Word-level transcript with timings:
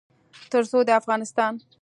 تر 0.51 0.63
څو 0.69 0.79
د 0.87 0.89
افغانستان 0.99 1.53